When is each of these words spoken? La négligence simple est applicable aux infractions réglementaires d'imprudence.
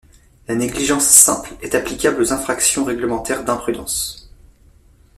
La 0.47 0.55
négligence 0.55 1.05
simple 1.05 1.53
est 1.61 1.75
applicable 1.75 2.23
aux 2.23 2.33
infractions 2.33 2.83
réglementaires 2.85 3.43
d'imprudence. 3.45 4.33